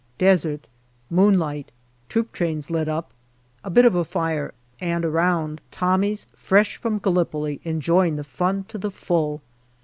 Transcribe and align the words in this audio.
Desert, 0.17 0.65
moonlight, 1.11 1.71
troop 2.09 2.31
trains 2.31 2.71
lit 2.71 2.89
up, 2.89 3.11
a 3.63 3.69
bit 3.69 3.85
of 3.85 3.93
a 3.93 4.03
fire, 4.03 4.51
and 4.79 5.05
around, 5.05 5.61
Tommies 5.69 6.25
fresh 6.35 6.77
from 6.77 6.97
Gallipoli 6.97 7.61
enjoying 7.63 8.15
the 8.15 8.23
fun 8.23 8.63
to 8.69 8.79
the 8.79 8.89
full. 8.89 9.41